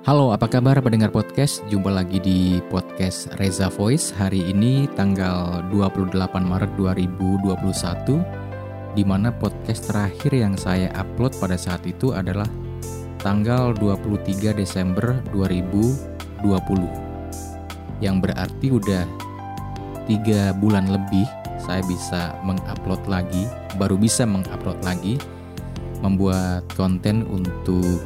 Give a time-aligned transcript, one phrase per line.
[0.00, 1.60] Halo, apa kabar pendengar podcast?
[1.68, 9.92] Jumpa lagi di podcast Reza Voice hari ini tanggal 28 Maret 2021 di mana podcast
[9.92, 12.48] terakhir yang saya upload pada saat itu adalah
[13.20, 16.48] tanggal 23 Desember 2020
[18.00, 19.04] yang berarti udah
[20.08, 21.28] tiga bulan lebih
[21.60, 23.44] saya bisa mengupload lagi
[23.76, 25.20] baru bisa mengupload lagi
[26.00, 28.00] membuat konten untuk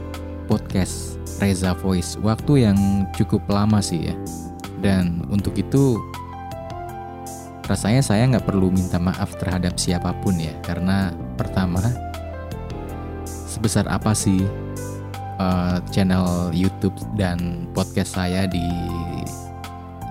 [0.46, 2.16] podcast Reza Voice.
[2.20, 2.78] Waktu yang
[3.16, 4.14] cukup lama sih ya.
[4.80, 5.96] Dan untuk itu
[7.64, 10.52] rasanya saya nggak perlu minta maaf terhadap siapa pun ya.
[10.60, 11.80] Karena pertama
[13.24, 14.44] sebesar apa sih
[15.38, 18.64] uh, channel YouTube dan podcast saya di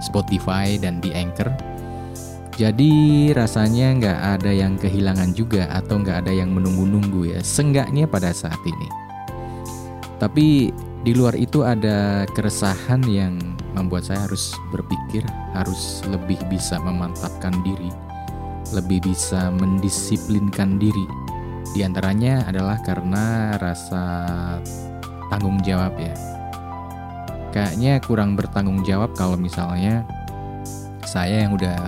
[0.04, 1.52] Spotify dan di Anchor.
[2.54, 7.40] Jadi rasanya nggak ada yang kehilangan juga atau nggak ada yang menunggu-nunggu ya.
[7.42, 9.03] Senggaknya pada saat ini.
[10.24, 10.72] Tapi
[11.04, 13.36] di luar itu ada keresahan yang
[13.76, 15.20] membuat saya harus berpikir,
[15.52, 17.92] harus lebih bisa memantapkan diri,
[18.72, 21.04] lebih bisa mendisiplinkan diri.
[21.76, 24.04] Di antaranya adalah karena rasa
[25.28, 26.16] tanggung jawab ya.
[27.52, 30.08] Kayaknya kurang bertanggung jawab kalau misalnya
[31.04, 31.84] saya yang udah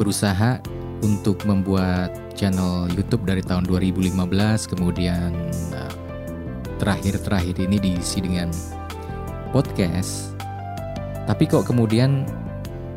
[0.00, 0.56] berusaha
[1.04, 4.16] untuk membuat channel YouTube dari tahun 2015
[4.72, 5.36] kemudian
[6.80, 8.48] terakhir-terakhir ini diisi dengan
[9.52, 10.32] podcast,
[11.28, 12.24] tapi kok kemudian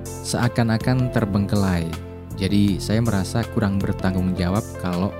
[0.08, 1.86] seakan-akan terbengkelai.
[2.40, 5.14] Jadi saya merasa kurang bertanggung jawab kalau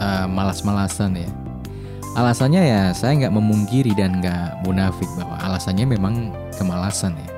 [0.00, 1.30] uh, malas-malasan ya.
[2.18, 7.28] Alasannya ya saya nggak memungkiri dan nggak munafik bahwa alasannya memang kemalasan ya.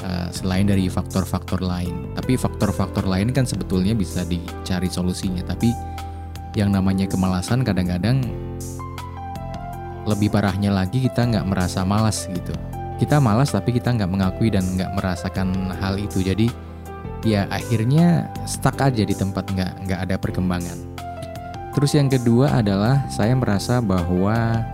[0.00, 5.44] Uh, selain dari faktor-faktor lain, tapi faktor-faktor lain kan sebetulnya bisa dicari solusinya.
[5.44, 5.68] Tapi
[6.56, 8.24] yang namanya kemalasan kadang-kadang
[10.08, 12.56] lebih parahnya lagi kita nggak merasa malas gitu.
[12.96, 16.24] Kita malas tapi kita nggak mengakui dan nggak merasakan hal itu.
[16.24, 16.48] Jadi
[17.22, 20.78] ya akhirnya stuck aja di tempat nggak nggak ada perkembangan.
[21.76, 24.64] Terus yang kedua adalah saya merasa bahwa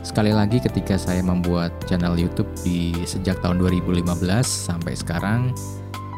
[0.00, 4.08] sekali lagi ketika saya membuat channel YouTube di sejak tahun 2015
[4.46, 5.52] sampai sekarang,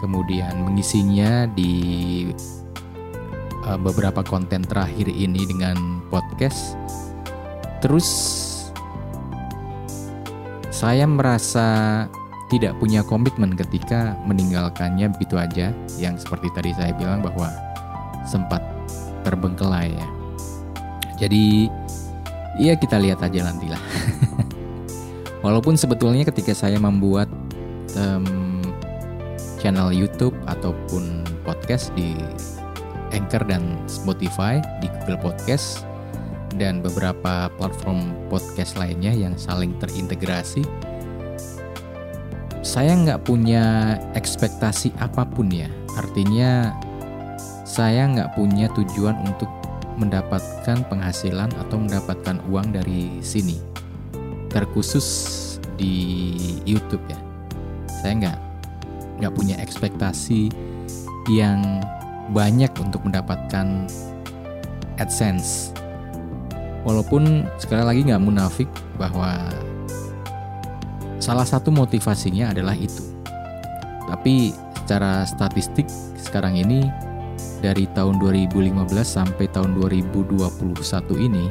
[0.05, 2.31] kemudian mengisinya di
[3.66, 6.78] uh, beberapa konten terakhir ini dengan podcast.
[7.82, 8.09] Terus
[10.71, 12.04] saya merasa
[12.47, 17.50] tidak punya komitmen ketika meninggalkannya begitu aja yang seperti tadi saya bilang bahwa
[18.22, 18.62] sempat
[19.27, 20.09] terbengkelai ya.
[21.19, 21.66] Jadi
[22.62, 23.83] ya kita lihat aja nanti lah.
[25.44, 27.27] Walaupun sebetulnya ketika saya membuat
[27.98, 28.62] um,
[29.59, 32.15] channel YouTube ataupun podcast di
[33.16, 35.88] Anchor dan Spotify, di Google Podcast,
[36.60, 40.62] dan beberapa platform podcast lainnya yang saling terintegrasi.
[42.60, 46.77] Saya nggak punya ekspektasi apa pun ya, artinya
[47.65, 49.48] saya nggak punya tujuan untuk
[49.97, 53.56] mendapatkan penghasilan atau mendapatkan uang dari sini,
[54.53, 55.09] terkhusus
[55.81, 56.37] di
[56.69, 57.21] YouTube ya.
[57.88, 58.38] Saya nggak
[59.25, 60.53] nggak punya ekspektasi
[61.33, 61.81] yang
[62.31, 63.87] banyak untuk mendapatkan
[64.99, 65.71] AdSense.
[66.87, 69.51] Walaupun sekali lagi nggak munafik bahwa
[71.19, 73.03] salah satu motivasinya adalah itu.
[74.07, 76.87] Tapi secara statistik sekarang ini
[77.59, 78.71] dari tahun 2015
[79.03, 80.47] sampai tahun 2021
[81.19, 81.51] ini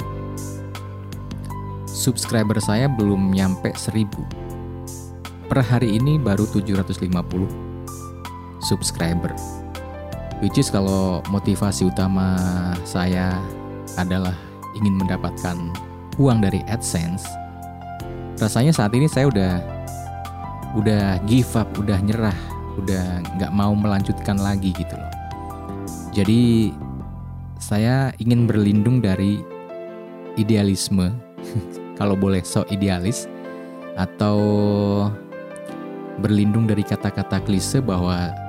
[1.92, 4.07] subscriber saya belum nyampe 1000.
[5.46, 7.12] Per hari ini baru 750
[8.63, 9.36] subscriber
[10.45, 12.38] Which is kalau motivasi utama
[12.85, 13.41] saya
[13.97, 14.38] adalah
[14.78, 15.57] ingin mendapatkan
[16.22, 17.25] uang dari AdSense,
[18.38, 19.53] rasanya saat ini saya udah
[20.78, 22.38] udah give up, udah nyerah,
[22.78, 25.09] udah nggak mau melanjutkan lagi gitu loh.
[26.13, 26.69] Jadi
[27.57, 29.41] saya ingin berlindung dari
[30.38, 31.09] idealisme,
[32.00, 33.25] kalau boleh so idealis,
[33.97, 34.38] atau
[36.21, 38.44] berlindung dari kata-kata klise bahwa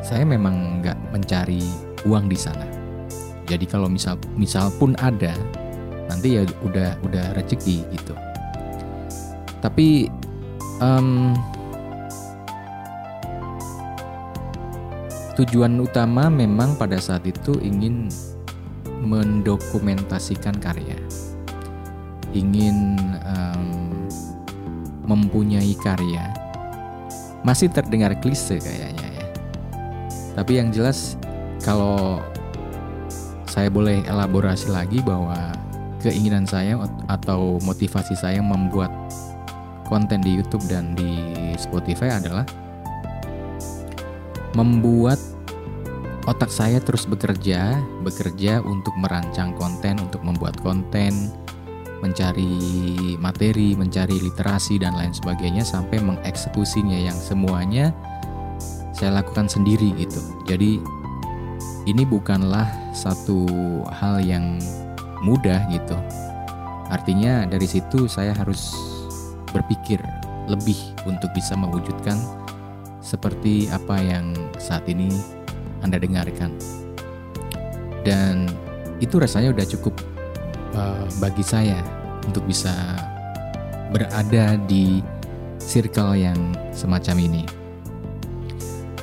[0.00, 1.64] saya memang nggak mencari
[2.08, 2.64] uang di sana.
[3.44, 5.34] Jadi kalau misal misal pun ada,
[6.08, 8.14] nanti ya udah udah rezeki gitu.
[9.60, 10.08] Tapi
[10.80, 11.36] um,
[15.36, 18.08] tujuan utama memang pada saat itu ingin
[19.04, 20.96] mendokumentasikan karya,
[22.32, 22.96] ingin
[23.26, 24.08] um,
[25.04, 26.32] mempunyai karya.
[27.40, 29.09] Masih terdengar klise kayaknya
[30.34, 31.18] tapi yang jelas
[31.60, 32.20] kalau
[33.50, 35.36] saya boleh elaborasi lagi bahwa
[36.00, 36.78] keinginan saya
[37.10, 38.88] atau motivasi saya membuat
[39.90, 41.18] konten di YouTube dan di
[41.58, 42.46] Spotify adalah
[44.54, 45.18] membuat
[46.30, 47.74] otak saya terus bekerja,
[48.06, 51.34] bekerja untuk merancang konten, untuk membuat konten,
[52.00, 52.54] mencari
[53.18, 57.90] materi, mencari literasi dan lain sebagainya sampai mengeksekusinya yang semuanya
[59.00, 60.20] saya lakukan sendiri gitu.
[60.44, 60.76] Jadi
[61.88, 63.48] ini bukanlah satu
[63.88, 64.60] hal yang
[65.24, 65.96] mudah gitu.
[66.92, 68.76] Artinya dari situ saya harus
[69.56, 70.04] berpikir
[70.52, 70.76] lebih
[71.08, 72.20] untuk bisa mewujudkan
[73.00, 75.08] seperti apa yang saat ini
[75.80, 76.52] Anda dengarkan.
[78.04, 78.52] Dan
[79.00, 79.96] itu rasanya udah cukup
[80.76, 81.80] uh, bagi saya
[82.28, 82.72] untuk bisa
[83.88, 85.00] berada di
[85.56, 86.38] circle yang
[86.76, 87.59] semacam ini.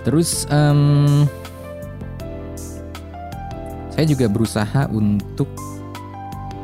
[0.05, 1.25] Terus um,
[3.93, 5.49] saya juga berusaha untuk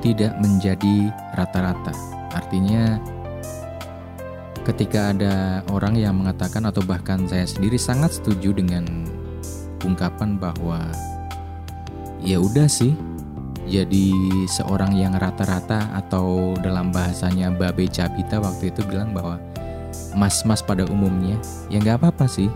[0.03, 1.95] tidak menjadi rata-rata.
[2.35, 3.00] Artinya
[4.68, 8.85] ketika ada orang yang mengatakan atau bahkan saya sendiri sangat setuju dengan
[9.83, 10.79] ungkapan bahwa
[12.24, 12.95] ya udah sih
[13.68, 14.12] jadi
[14.47, 19.39] seorang yang rata-rata atau dalam bahasanya Babe Cabita waktu itu bilang bahwa
[20.15, 21.36] mas-mas pada umumnya
[21.68, 22.47] ya nggak apa-apa sih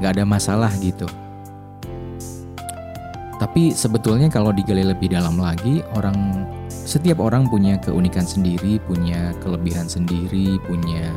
[0.00, 1.06] nggak ada masalah gitu.
[3.40, 9.88] Tapi sebetulnya kalau digali lebih dalam lagi, orang setiap orang punya keunikan sendiri, punya kelebihan
[9.88, 11.08] sendiri, punya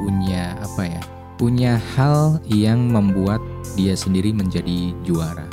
[0.00, 1.02] punya apa ya?
[1.36, 3.44] Punya hal yang membuat
[3.76, 5.44] dia sendiri menjadi juara.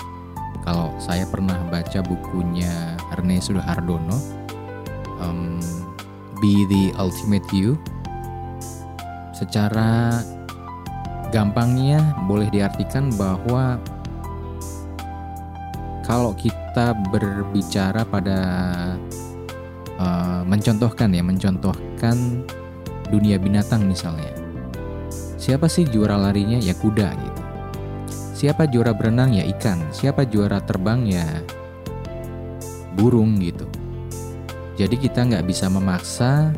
[0.64, 4.16] Kalau saya pernah baca bukunya Ernest Suhardono,
[5.20, 5.60] um,
[6.40, 7.76] Be the Ultimate You.
[9.34, 10.22] Secara
[11.32, 13.80] Gampangnya boleh diartikan bahwa
[16.04, 18.40] kalau kita berbicara pada
[19.96, 22.44] uh, mencontohkan ya, mencontohkan
[23.08, 24.36] dunia binatang misalnya.
[25.40, 26.60] Siapa sih juara larinya?
[26.60, 27.42] Ya kuda gitu.
[28.36, 29.32] Siapa juara berenang?
[29.32, 29.80] Ya ikan.
[29.96, 31.08] Siapa juara terbang?
[31.08, 31.26] Ya
[33.00, 33.66] burung gitu.
[34.76, 36.52] Jadi kita nggak bisa memaksa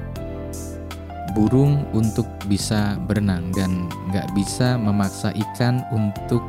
[1.34, 6.42] burung untuk bisa berenang dan nggak bisa memaksa ikan untuk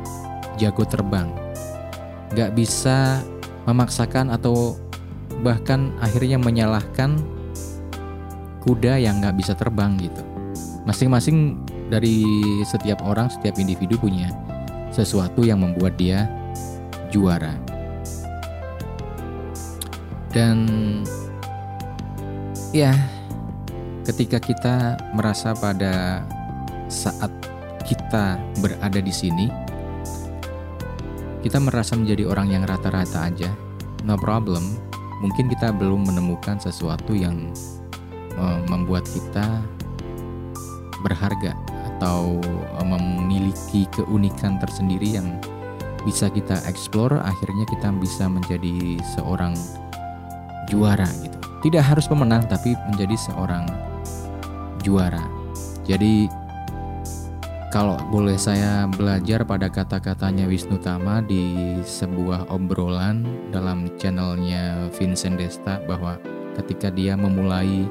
[0.61, 1.27] jago terbang.
[2.33, 3.21] Nggak bisa
[3.65, 4.77] memaksakan atau
[5.41, 7.17] bahkan akhirnya menyalahkan
[8.61, 10.21] kuda yang nggak bisa terbang gitu.
[10.85, 11.57] Masing-masing
[11.89, 12.25] dari
[12.65, 14.29] setiap orang, setiap individu punya
[14.93, 16.29] sesuatu yang membuat dia
[17.09, 17.53] juara.
[20.29, 20.67] Dan
[22.75, 22.91] ya
[24.05, 24.75] ketika kita
[25.17, 26.21] merasa pada
[26.87, 27.33] saat
[27.85, 29.49] kita berada di sini,
[31.41, 33.49] kita merasa menjadi orang yang rata-rata aja,
[34.05, 34.61] no problem.
[35.25, 37.49] Mungkin kita belum menemukan sesuatu yang
[38.37, 39.61] uh, membuat kita
[41.01, 41.57] berharga
[41.97, 42.37] atau
[42.77, 45.37] uh, memiliki keunikan tersendiri yang
[46.05, 47.17] bisa kita explore.
[47.21, 49.57] Akhirnya kita bisa menjadi seorang
[50.69, 51.37] juara gitu.
[51.65, 53.84] Tidak harus pemenang, tapi menjadi seorang
[54.85, 55.25] juara.
[55.89, 56.29] Jadi
[57.73, 65.83] kalau boleh saya belajar pada kata-katanya Wisnu Tama di sebuah obrolan dalam channelnya Vincent Desta
[65.83, 66.15] bahwa
[66.55, 67.83] ketika dia memulai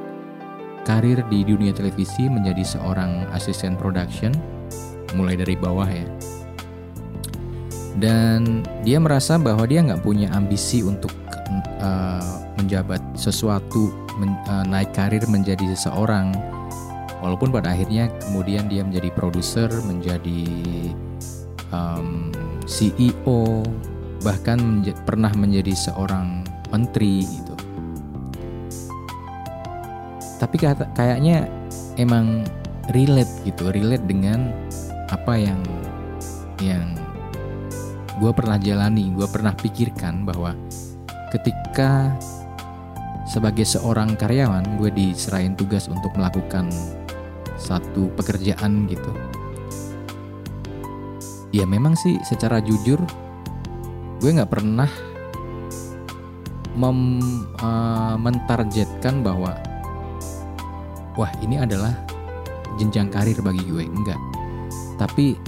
[0.89, 4.33] karir di dunia televisi menjadi seorang asisten production
[5.13, 6.09] mulai dari bawah ya
[8.01, 11.13] dan dia merasa bahwa dia nggak punya ambisi untuk
[11.79, 16.35] uh, menjabat sesuatu men, uh, naik karir menjadi seseorang
[17.25, 20.45] walaupun pada akhirnya kemudian dia menjadi produser menjadi
[21.73, 22.29] um,
[22.69, 23.65] CEO
[24.21, 27.57] bahkan menja pernah menjadi seorang menteri gitu.
[30.37, 30.57] Tapi
[30.93, 31.49] kayaknya
[31.97, 32.45] emang
[32.93, 34.53] relate gitu relate dengan
[35.09, 35.61] apa yang
[36.61, 36.93] yang
[38.21, 40.53] gue pernah jalani gue pernah pikirkan bahwa
[41.33, 42.13] ketika
[43.25, 46.69] sebagai seorang karyawan gue diserahin tugas untuk melakukan
[47.59, 49.11] satu pekerjaan gitu.
[51.55, 52.99] Ya memang sih secara jujur
[54.19, 54.91] gue nggak pernah
[56.75, 57.23] mem,
[57.63, 59.55] uh, mentargetkan bahwa
[61.15, 61.95] wah ini adalah
[62.79, 63.87] jenjang karir bagi gue.
[63.87, 64.19] Enggak.
[64.99, 65.39] Tapi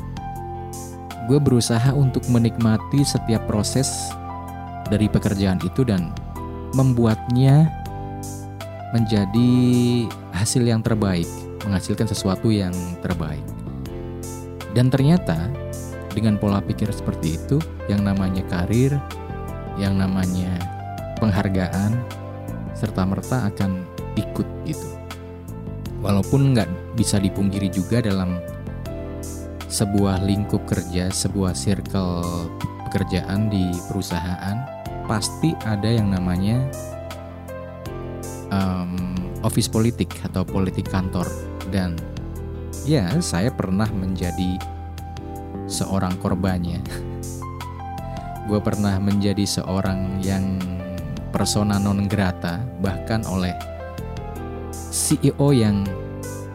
[1.26, 3.90] gue berusaha untuk menikmati setiap proses
[4.86, 6.14] dari pekerjaan itu dan
[6.78, 7.66] membuatnya
[8.94, 9.50] menjadi
[10.30, 11.26] hasil yang terbaik
[11.66, 13.42] menghasilkan sesuatu yang terbaik.
[14.72, 15.50] Dan ternyata
[16.16, 17.60] dengan pola pikir seperti itu,
[17.92, 18.96] yang namanya karir,
[19.76, 20.56] yang namanya
[21.20, 21.92] penghargaan
[22.72, 23.84] serta merta akan
[24.16, 24.88] ikut gitu.
[26.00, 28.40] Walaupun nggak bisa dipungkiri juga dalam
[29.66, 32.24] sebuah lingkup kerja, sebuah circle
[32.88, 34.56] pekerjaan di perusahaan,
[35.04, 36.64] pasti ada yang namanya
[38.52, 41.26] um, office politik atau politik kantor
[41.70, 41.98] dan
[42.86, 44.58] ya saya pernah menjadi
[45.66, 46.80] seorang korbannya.
[48.48, 50.62] Gue pernah menjadi seorang yang
[51.34, 53.52] persona non grata bahkan oleh
[54.70, 55.82] CEO yang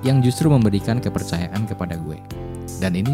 [0.02, 2.18] yang justru memberikan kepercayaan kepada gue.
[2.82, 3.14] Dan ini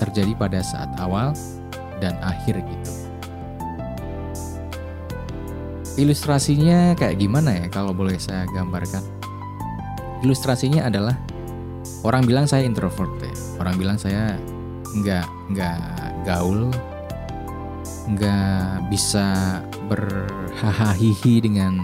[0.00, 1.36] terjadi pada saat awal
[2.00, 2.92] dan akhir gitu.
[5.98, 9.17] Ilustrasinya kayak gimana ya kalau boleh saya gambarkan?
[10.22, 11.14] Ilustrasinya adalah
[12.02, 13.34] orang bilang saya introvert ya.
[13.62, 14.34] Orang bilang saya
[14.98, 15.80] nggak nggak
[16.26, 16.72] gaul,
[18.08, 21.78] nggak bisa berhahaha dengan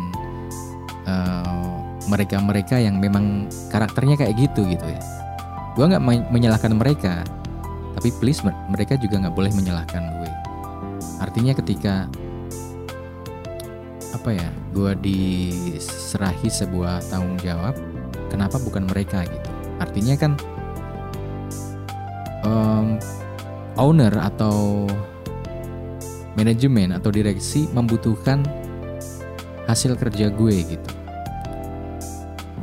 [1.07, 5.01] uh, mereka-mereka yang memang karakternya kayak gitu gitu ya.
[5.75, 7.27] Gue nggak menyalahkan mereka,
[7.99, 10.33] tapi please mereka juga nggak boleh menyalahkan gue.
[11.19, 12.07] Artinya ketika
[14.15, 17.75] apa ya, gue diserahi sebuah tanggung jawab,
[18.35, 19.51] kenapa bukan mereka gitu?
[19.79, 20.33] Artinya kan
[22.43, 22.99] um,
[23.79, 24.91] owner atau
[26.35, 28.43] manajemen atau direksi membutuhkan
[29.71, 30.91] hasil kerja gue gitu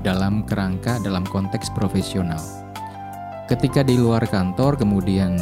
[0.04, 2.42] dalam kerangka dalam konteks profesional.
[3.48, 5.40] Ketika di luar kantor kemudian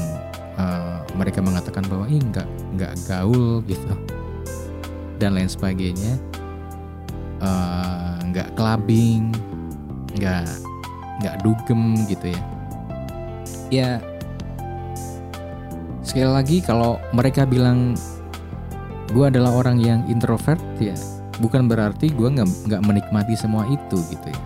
[0.62, 3.94] uh, mereka mengatakan bahwa ini nggak nggak gaul gitu
[5.20, 6.16] dan lain sebagainya,
[7.44, 9.36] uh, nggak clubbing,
[10.18, 10.46] nggak
[11.22, 12.42] nggak dugem gitu ya.
[13.70, 13.90] Ya
[16.10, 17.94] sekali lagi kalau mereka bilang
[19.14, 20.98] gue adalah orang yang introvert ya
[21.38, 24.42] bukan berarti gue nggak nggak menikmati semua itu gitu ya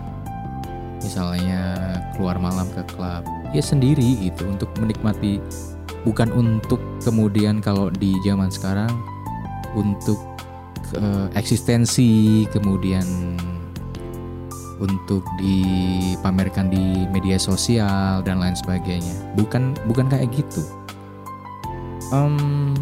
[1.00, 1.62] misalnya
[2.16, 5.40] keluar malam ke klub ya sendiri gitu untuk menikmati
[6.04, 8.92] bukan untuk kemudian kalau di zaman sekarang
[9.72, 10.20] untuk
[10.96, 13.04] uh, eksistensi kemudian
[14.82, 20.62] untuk dipamerkan di media sosial dan lain sebagainya bukan bukan kayak gitu
[22.10, 22.74] um,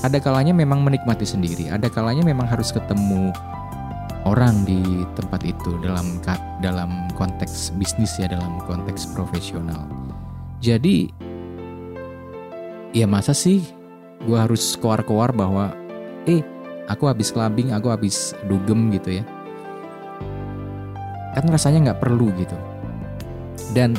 [0.00, 3.32] ada kalanya memang menikmati sendiri, ada kalanya memang harus ketemu
[4.24, 4.80] orang di
[5.16, 6.20] tempat itu dalam
[6.64, 9.84] dalam konteks bisnis ya, dalam konteks profesional.
[10.60, 11.12] Jadi
[12.96, 13.64] ya masa sih
[14.24, 15.72] gue harus keluar-keluar bahwa
[16.24, 16.40] eh
[16.88, 19.24] aku habis clubbing, aku habis dugem gitu ya.
[21.36, 22.56] Kan rasanya nggak perlu gitu.
[23.70, 23.94] Dan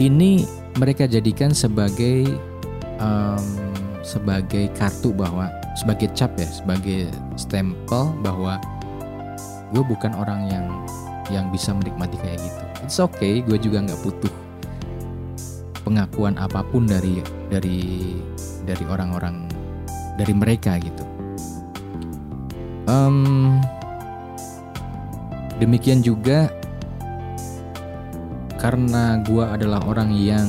[0.00, 0.44] ini
[0.76, 2.28] mereka jadikan sebagai
[3.00, 3.44] um,
[4.00, 8.60] sebagai kartu bahwa sebagai cap ya sebagai stempel bahwa
[9.70, 10.66] gue bukan orang yang
[11.30, 14.34] yang bisa menikmati kayak gitu it's okay gue juga nggak butuh
[15.86, 17.80] pengakuan apa pun dari dari
[18.66, 19.46] dari orang-orang
[20.18, 21.04] dari mereka gitu
[22.90, 23.56] um,
[25.60, 26.48] demikian juga
[28.60, 30.48] karena gue adalah orang yang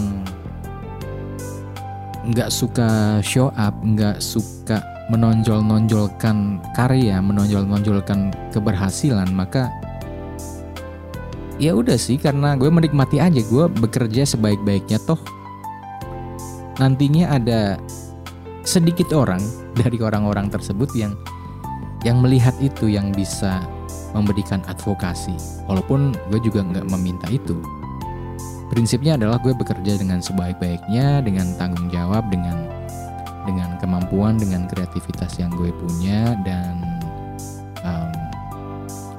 [2.28, 9.72] nggak suka show up, nggak suka menonjol-nonjolkan karya, menonjol-nonjolkan keberhasilan, maka
[11.58, 15.20] ya udah sih karena gue menikmati aja gue bekerja sebaik-baiknya toh.
[16.78, 17.82] Nantinya ada
[18.68, 19.42] sedikit orang
[19.80, 21.18] dari orang-orang tersebut yang
[22.02, 23.62] yang melihat itu yang bisa
[24.12, 25.36] memberikan advokasi
[25.68, 27.58] walaupun gue juga nggak meminta itu.
[28.72, 32.72] Prinsipnya adalah gue bekerja dengan sebaik-baiknya dengan tanggung jawab dengan
[33.44, 36.80] dengan kemampuan dengan kreativitas yang gue punya dan
[37.84, 38.14] um,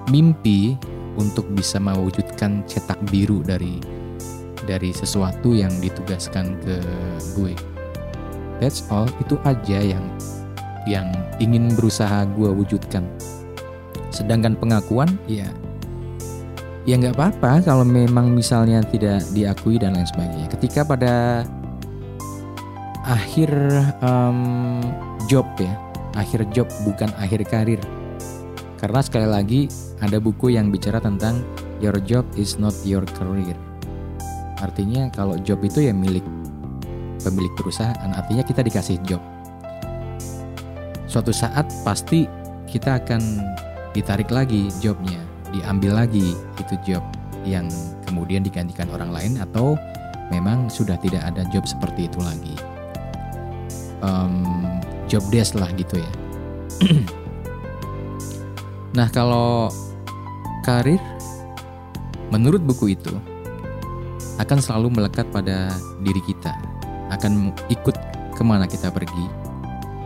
[0.09, 0.79] mimpi
[1.21, 3.77] untuk bisa mewujudkan cetak biru dari
[4.65, 6.77] dari sesuatu yang ditugaskan ke
[7.37, 7.55] gue.
[8.63, 10.07] That's all itu aja yang
[10.87, 11.11] yang
[11.43, 13.07] ingin berusaha gue wujudkan
[14.12, 15.49] sedangkan pengakuan ya
[16.83, 20.50] ya nggak apa-apa kalau memang misalnya tidak diakui dan lain sebagainya.
[20.50, 21.47] Ketika pada
[23.07, 23.50] akhir
[24.02, 24.83] um,
[25.31, 25.73] job ya,
[26.19, 27.81] akhir job bukan akhir karir.
[28.83, 29.61] Karena sekali lagi
[30.02, 31.47] ada buku yang bicara tentang
[31.78, 33.54] your job is not your career.
[34.59, 36.26] Artinya kalau job itu ya milik
[37.23, 39.23] pemilik perusahaan, artinya kita dikasih job.
[41.07, 42.26] Suatu saat pasti
[42.66, 43.23] kita akan
[43.93, 45.21] ditarik lagi jobnya
[45.53, 47.05] diambil lagi itu job
[47.45, 47.69] yang
[48.09, 49.77] kemudian digantikan orang lain atau
[50.33, 52.57] memang sudah tidak ada job seperti itu lagi.
[54.03, 54.67] Um,
[55.07, 56.13] job desk lah gitu ya.
[58.93, 59.73] Nah, kalau
[60.69, 61.01] karir
[62.29, 63.17] menurut buku itu
[64.37, 65.73] akan selalu melekat pada
[66.05, 66.53] diri kita,
[67.09, 67.97] akan ikut
[68.37, 69.33] ke mana kita pergi,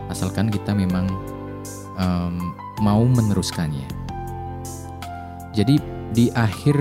[0.07, 1.03] asalkan kita memang
[1.99, 3.87] um, mau meneruskannya.
[5.53, 5.81] Jadi
[6.13, 6.77] di akhir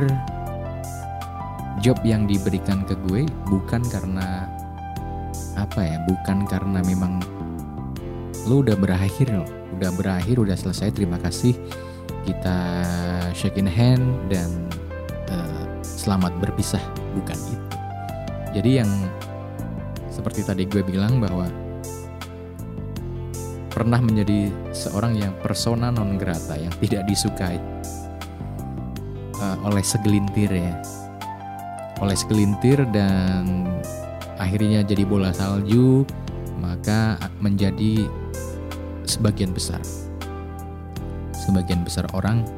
[1.84, 4.48] job yang diberikan ke gue bukan karena
[5.56, 7.20] apa ya, bukan karena memang
[8.46, 9.48] lo udah berakhir loh,
[9.80, 11.56] udah berakhir, udah selesai, terima kasih
[12.26, 12.58] kita
[13.30, 14.50] shake in hand dan
[15.30, 16.82] uh, selamat berpisah
[17.14, 17.66] bukan itu
[18.58, 18.90] jadi yang
[20.10, 21.46] seperti tadi gue bilang bahwa
[23.76, 27.60] pernah menjadi seorang yang persona non grata yang tidak disukai
[29.36, 30.80] uh, oleh segelintir ya
[32.00, 33.68] oleh segelintir dan
[34.40, 36.08] akhirnya jadi bola salju
[36.56, 38.08] maka menjadi
[39.04, 39.84] sebagian besar
[41.36, 42.48] sebagian besar orang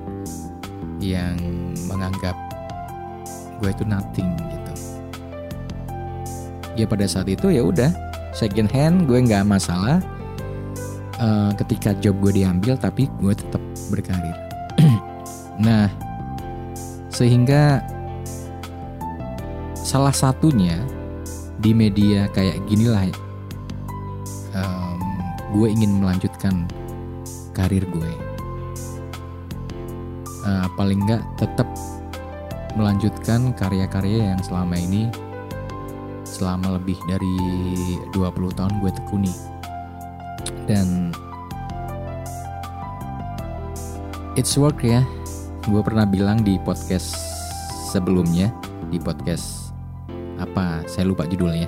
[1.02, 1.34] yang
[1.90, 2.34] menganggap
[3.58, 4.72] gue itu nothing gitu.
[6.78, 7.90] Ya pada saat itu ya udah
[8.30, 9.98] second hand gue nggak masalah.
[11.18, 13.58] Uh, ketika job gue diambil tapi gue tetap
[13.90, 14.38] berkarir.
[15.66, 15.90] nah
[17.10, 17.82] sehingga
[19.75, 20.78] salah satunya
[21.58, 23.10] di media kayak ginilah
[24.54, 25.00] um,
[25.58, 26.70] gue ingin melanjutkan
[27.50, 28.12] karir gue
[30.46, 31.66] uh, paling nggak tetap
[32.78, 35.10] melanjutkan karya-karya yang selama ini
[36.22, 37.34] selama lebih dari
[38.14, 39.57] 20 tahun gue tekuni
[40.68, 41.10] dan
[44.37, 45.00] it's work ya.
[45.64, 47.16] Gue pernah bilang di podcast
[47.90, 48.52] sebelumnya
[48.92, 49.72] di podcast
[50.37, 51.66] apa saya lupa judulnya.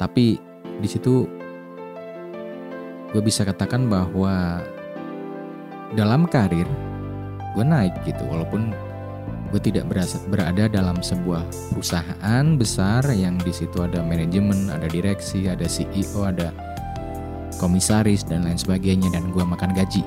[0.00, 0.40] Tapi
[0.80, 1.28] di situ
[3.14, 4.64] gue bisa katakan bahwa
[5.94, 6.66] dalam karir
[7.54, 8.74] gue naik gitu walaupun
[9.54, 15.46] gue tidak berasa, berada dalam sebuah perusahaan besar yang di situ ada manajemen, ada direksi,
[15.46, 16.50] ada CEO, ada
[17.58, 20.02] komisaris dan lain sebagainya dan gue makan gaji.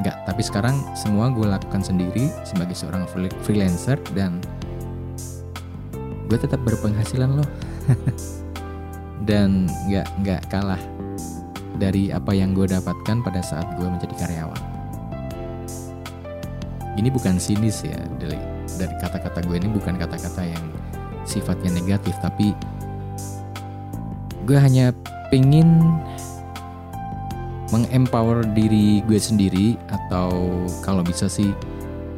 [0.00, 3.04] Enggak, tapi sekarang semua gue lakukan sendiri sebagai seorang
[3.44, 4.40] freelancer dan
[6.28, 7.48] gue tetap berpenghasilan loh.
[9.28, 10.80] dan nggak nggak kalah
[11.76, 14.60] dari apa yang gue dapatkan pada saat gue menjadi karyawan
[16.96, 18.40] ini bukan sinis ya dari
[18.76, 20.64] dari kata-kata gue ini bukan kata-kata yang
[21.28, 22.56] sifatnya negatif tapi
[24.48, 24.90] gue hanya
[25.30, 25.98] pengen
[27.70, 30.50] mengempower diri gue sendiri atau
[30.82, 31.54] kalau bisa sih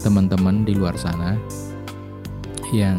[0.00, 1.36] teman-teman di luar sana
[2.72, 2.98] yang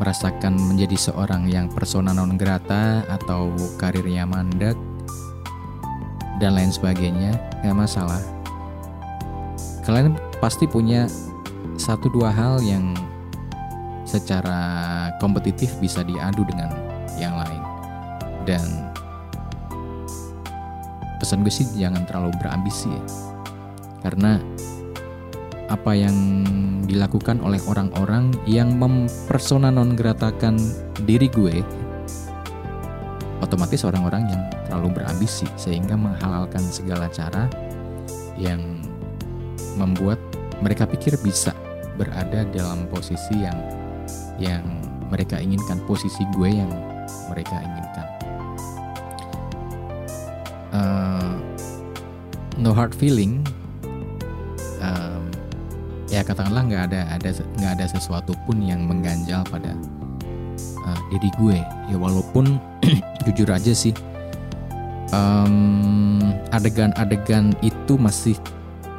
[0.00, 4.72] merasakan menjadi seorang yang persona non grata atau karirnya mandek
[6.40, 8.24] dan lain sebagainya nggak masalah.
[9.84, 11.04] Kalian pasti punya
[11.76, 12.96] satu dua hal yang
[14.08, 16.72] secara kompetitif bisa diadu dengan
[17.20, 17.62] yang lain.
[18.48, 18.64] Dan
[21.30, 23.02] pesan gue sih jangan terlalu berambisi ya.
[24.02, 24.42] Karena
[25.70, 26.42] apa yang
[26.90, 30.58] dilakukan oleh orang-orang yang mempersona non gratakan
[31.06, 31.62] diri gue
[33.38, 37.46] otomatis orang-orang yang terlalu berambisi sehingga menghalalkan segala cara
[38.34, 38.82] yang
[39.78, 40.18] membuat
[40.58, 41.54] mereka pikir bisa
[41.94, 43.54] berada dalam posisi yang
[44.42, 44.66] yang
[45.14, 46.74] mereka inginkan posisi gue yang
[47.30, 48.19] mereka inginkan
[50.74, 51.34] uh,
[52.58, 53.44] no hard feeling.
[54.80, 55.28] Um,
[56.08, 57.30] ya katakanlah nggak ada ada
[57.60, 59.76] nggak ada sesuatu pun yang mengganjal pada
[60.86, 61.58] uh, diri gue.
[61.90, 62.58] Ya walaupun
[63.26, 63.92] jujur aja sih
[66.54, 68.36] adegan-adegan um, itu masih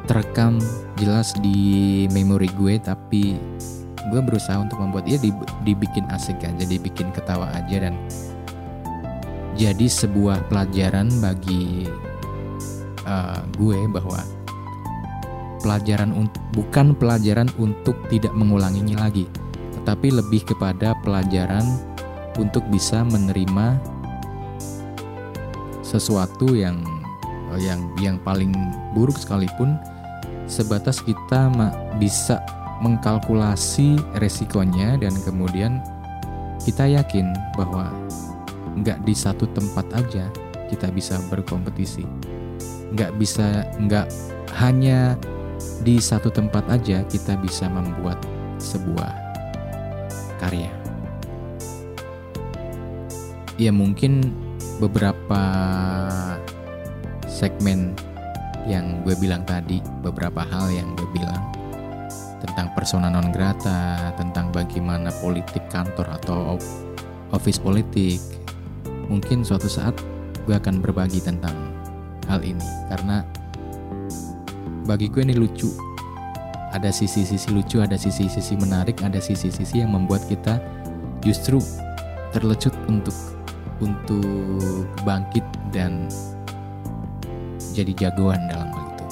[0.04, 0.60] terekam
[1.00, 3.38] jelas di memori gue tapi
[4.10, 5.16] gue berusaha untuk membuat dia
[5.62, 7.94] dibikin asik aja dibikin ketawa aja dan
[9.56, 11.86] jadi sebuah pelajaran bagi
[13.04, 14.20] uh, gue bahwa
[15.62, 16.10] pelajaran
[16.52, 19.28] bukan pelajaran untuk tidak mengulanginya lagi
[19.82, 21.64] tetapi lebih kepada pelajaran
[22.38, 23.78] untuk bisa menerima
[25.84, 26.80] sesuatu yang
[27.60, 28.54] yang yang paling
[28.96, 29.76] buruk sekalipun
[30.48, 31.52] sebatas kita
[32.00, 32.40] bisa
[32.80, 35.78] mengkalkulasi resikonya dan kemudian
[36.64, 37.92] kita yakin bahwa
[38.78, 40.28] nggak di satu tempat aja
[40.72, 42.04] kita bisa berkompetisi
[42.92, 44.08] nggak bisa nggak
[44.56, 45.16] hanya
[45.82, 48.18] di satu tempat aja kita bisa membuat
[48.62, 49.12] sebuah
[50.40, 50.70] karya
[53.60, 54.32] ya mungkin
[54.80, 55.42] beberapa
[57.28, 57.94] segmen
[58.66, 61.42] yang gue bilang tadi, beberapa hal yang gue bilang
[62.42, 66.58] tentang persona non grata, tentang bagaimana politik kantor atau
[67.34, 68.41] office politik.
[69.12, 69.92] Mungkin suatu saat
[70.48, 71.52] gue akan berbagi tentang
[72.32, 73.20] hal ini karena
[74.88, 75.68] bagi gue ini lucu.
[76.72, 80.56] Ada sisi-sisi lucu, ada sisi-sisi menarik, ada sisi-sisi yang membuat kita
[81.20, 81.60] justru
[82.32, 83.12] terlecut untuk
[83.84, 84.24] untuk
[85.04, 86.08] bangkit dan
[87.76, 89.06] jadi jagoan dalam hal itu.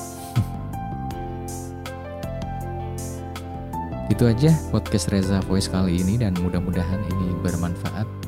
[4.17, 8.20] itu aja podcast Reza Voice kali ini dan mudah-mudahan ini bermanfaat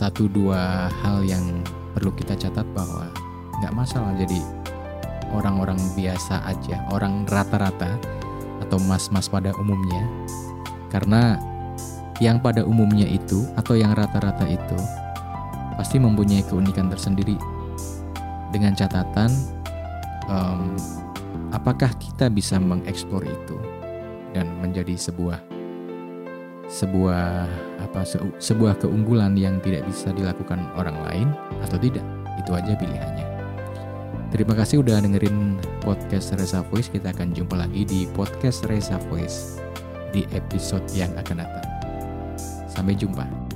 [0.00, 1.60] satu dua hal yang
[1.92, 3.12] perlu kita catat bahwa
[3.60, 4.16] nggak masalah.
[4.16, 4.40] Jadi
[5.28, 8.00] orang-orang biasa aja, orang rata-rata
[8.64, 10.00] atau mas-mas pada umumnya
[10.88, 11.36] karena
[12.16, 14.78] yang pada umumnya itu atau yang rata-rata itu
[15.76, 17.36] pasti mempunyai keunikan tersendiri.
[18.56, 19.28] Dengan catatan
[20.32, 20.80] um,
[21.52, 23.56] apakah kita bisa mengeksplor itu
[24.32, 25.59] dan menjadi sebuah
[26.70, 27.50] sebuah
[27.82, 31.28] apa se sebuah keunggulan yang tidak bisa dilakukan orang lain
[31.66, 32.06] atau tidak.
[32.38, 33.26] Itu aja pilihannya.
[34.30, 36.86] Terima kasih udah dengerin podcast Reza Voice.
[36.86, 39.58] Kita akan jumpa lagi di podcast Reza Voice
[40.14, 41.66] di episode yang akan datang.
[42.70, 43.49] Sampai jumpa